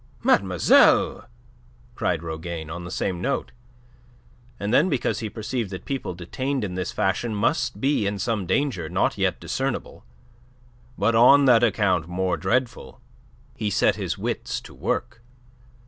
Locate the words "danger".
8.47-8.89